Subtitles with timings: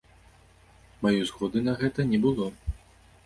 [1.03, 2.47] Маёй згоды на гэта не было.